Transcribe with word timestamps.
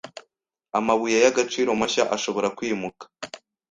amabuye 0.79 1.17
y'agaciro 1.23 1.69
mashya 1.79 2.03
ashobora 2.15 2.47
kwimuka 2.57 3.03